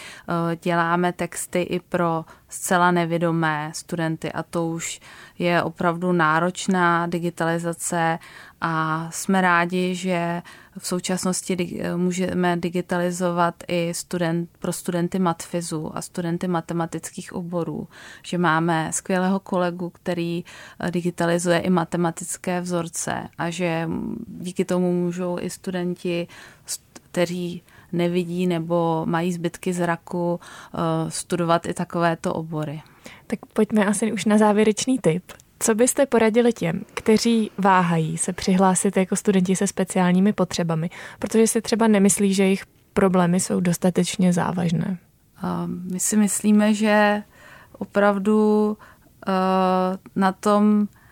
děláme 0.62 1.12
texty 1.12 1.62
i 1.62 1.80
pro 1.80 2.24
zcela 2.48 2.90
nevědomé 2.90 3.70
studenty 3.74 4.32
a 4.32 4.42
to 4.42 4.66
už 4.66 5.00
je 5.38 5.62
opravdu 5.62 6.12
náročná 6.12 7.06
digitalizace 7.06 8.18
a 8.60 9.08
jsme 9.10 9.40
rádi, 9.40 9.94
že 9.94 10.42
v 10.78 10.87
současnosti 10.87 11.82
můžeme 11.96 12.56
digitalizovat 12.56 13.54
i 13.68 13.94
student, 13.94 14.50
pro 14.58 14.72
studenty 14.72 15.18
matfizu 15.18 15.96
a 15.96 16.02
studenty 16.02 16.48
matematických 16.48 17.32
oborů, 17.32 17.88
že 18.22 18.38
máme 18.38 18.90
skvělého 18.92 19.40
kolegu, 19.40 19.90
který 19.90 20.44
eh, 20.80 20.90
digitalizuje 20.90 21.58
i 21.58 21.70
matematické 21.70 22.60
vzorce 22.60 23.28
a 23.38 23.50
že 23.50 23.88
díky 24.26 24.64
tomu 24.64 24.92
můžou 24.92 25.38
i 25.40 25.50
studenti, 25.50 26.28
kteří 27.14 27.62
nevidí 27.92 28.46
nebo 28.46 29.07
mají 29.07 29.33
zbytky 29.33 29.72
zraku, 29.72 30.40
eh, 30.74 31.11
studovat 31.11 31.66
i 31.66 31.74
takovéto 31.74 32.35
obory. 32.35 32.83
Tak 33.27 33.38
pojďme 33.53 33.87
asi 33.87 34.12
už 34.12 34.24
na 34.24 34.38
závěrečný 34.38 34.98
tip. 34.98 35.22
Co 35.59 35.74
byste 35.74 36.07
poradili 36.07 36.53
těm, 36.53 36.83
kteří 36.94 37.50
váhají 37.59 38.18
se 38.18 38.33
přihlásit 38.33 38.96
jako 38.96 39.16
studenti 39.16 39.57
se 39.57 39.66
speciálními 39.66 40.33
potřebami, 40.33 40.90
protože 41.18 41.46
si 41.46 41.62
třeba 41.62 41.88
nemyslí, 41.88 42.35
že 42.35 42.42
jejich 42.42 42.66
problémy 42.92 43.40
jsou 43.40 43.61
dostatečně 43.61 44.33
závažné? 44.33 44.98
My 45.92 46.00
si 46.00 46.16
myslíme, 46.16 46.74
že 46.74 47.22
opravdu 47.79 48.77
eh, 49.29 49.33
na 50.16 50.33
tom 50.33 50.88
eh, 50.88 51.03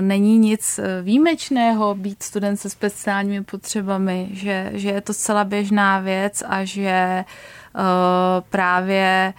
není 0.00 0.38
nic 0.38 0.80
výjimečného 1.02 1.94
být 1.94 2.22
student 2.22 2.60
se 2.60 2.70
speciálními 2.70 3.44
potřebami, 3.44 4.28
že, 4.32 4.70
že 4.74 4.88
je 4.88 5.00
to 5.00 5.14
celá 5.14 5.44
běžná 5.44 6.00
věc 6.00 6.42
a 6.46 6.64
že 6.64 6.88
eh, 6.88 7.24
právě 8.50 9.34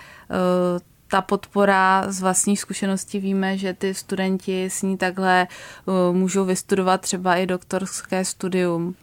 ta 1.08 1.22
podpora 1.22 2.06
z 2.08 2.22
vlastní 2.22 2.58
zkušenosti 2.58 3.20
víme, 3.20 3.58
že 3.58 3.74
ty 3.74 3.94
studenti 3.94 4.66
s 4.66 4.82
ní 4.82 4.98
takhle 4.98 5.48
můžou 6.12 6.46
vystudovat 6.46 7.02
třeba 7.02 7.36
i 7.36 7.46
doktorské 7.46 8.26
studium 8.26 8.96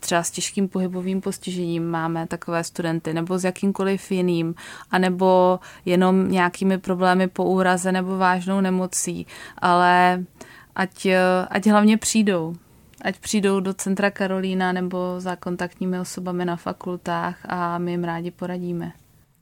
třeba 0.00 0.22
s 0.22 0.30
těžkým 0.30 0.68
pohybovým 0.68 1.20
postižením 1.20 1.90
máme 1.90 2.26
takové 2.26 2.64
studenty, 2.64 3.14
nebo 3.14 3.38
s 3.38 3.44
jakýmkoliv 3.44 4.10
jiným, 4.10 4.54
anebo 4.90 5.60
jenom 5.84 6.30
nějakými 6.30 6.78
problémy 6.78 7.28
po 7.28 7.44
úraze 7.44 7.92
nebo 7.92 8.18
vážnou 8.18 8.60
nemocí, 8.60 9.26
ale 9.58 10.24
ať, 10.76 11.06
ať 11.50 11.66
hlavně 11.66 11.96
přijdou. 11.96 12.54
Ať 13.02 13.18
přijdou 13.18 13.60
do 13.60 13.74
centra 13.74 14.10
Karolína 14.10 14.72
nebo 14.72 15.14
za 15.18 15.36
kontaktními 15.36 16.00
osobami 16.00 16.44
na 16.44 16.56
fakultách 16.56 17.38
a 17.48 17.78
my 17.78 17.90
jim 17.90 18.04
rádi 18.04 18.30
poradíme. 18.30 18.92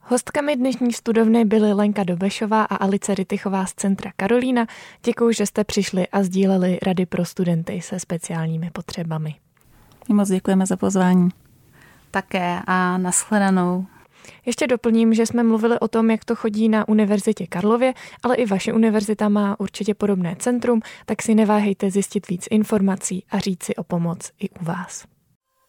Hostkami 0.01 0.55
dnešní 0.55 0.93
studovny 0.93 1.45
byly 1.45 1.73
Lenka 1.73 2.03
Dobešová 2.03 2.63
a 2.63 2.75
Alice 2.75 3.15
Rytichová 3.15 3.65
z 3.65 3.73
Centra 3.73 4.11
Karolína. 4.15 4.67
Děkuji, 5.03 5.33
že 5.33 5.45
jste 5.45 5.63
přišli 5.63 6.07
a 6.07 6.23
sdíleli 6.23 6.79
rady 6.85 7.05
pro 7.05 7.25
studenty 7.25 7.81
se 7.81 7.99
speciálními 7.99 8.69
potřebami. 8.73 9.35
Moc 10.13 10.29
děkujeme 10.29 10.65
za 10.65 10.77
pozvání. 10.77 11.29
Také 12.11 12.59
a 12.67 12.97
nashledanou. 12.97 13.85
Ještě 14.45 14.67
doplním, 14.67 15.13
že 15.13 15.25
jsme 15.25 15.43
mluvili 15.43 15.79
o 15.79 15.87
tom, 15.87 16.11
jak 16.11 16.25
to 16.25 16.35
chodí 16.35 16.69
na 16.69 16.87
Univerzitě 16.87 17.47
Karlově, 17.47 17.93
ale 18.23 18.35
i 18.35 18.45
vaše 18.45 18.73
univerzita 18.73 19.29
má 19.29 19.59
určitě 19.59 19.93
podobné 19.93 20.35
centrum, 20.39 20.81
tak 21.05 21.21
si 21.21 21.35
neváhejte 21.35 21.91
zjistit 21.91 22.27
víc 22.27 22.47
informací 22.51 23.23
a 23.29 23.39
říct 23.39 23.63
si 23.63 23.75
o 23.75 23.83
pomoc 23.83 24.31
i 24.39 24.49
u 24.49 24.65
vás. 24.65 25.05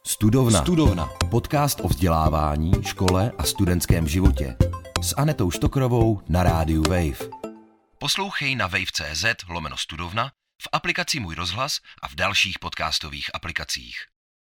Studovna. 0.06 0.60
Studovna. 0.60 1.08
Podcast 1.30 1.80
o 1.80 1.88
vzdělávání, 1.88 2.72
škole 2.82 3.32
a 3.38 3.42
studentském 3.42 4.08
životě. 4.08 4.56
S 5.02 5.14
Anetou 5.16 5.50
Štokrovou 5.50 6.20
na 6.28 6.42
rádiu 6.42 6.82
Wave. 6.82 7.30
Poslouchej 7.98 8.56
na 8.56 8.66
wave.cz 8.66 9.24
lomeno 9.48 9.76
studovna, 9.76 10.30
v 10.62 10.68
aplikaci 10.72 11.20
Můj 11.20 11.34
rozhlas 11.34 11.78
a 12.02 12.08
v 12.08 12.14
dalších 12.14 12.58
podcastových 12.58 13.30
aplikacích. 13.34 13.96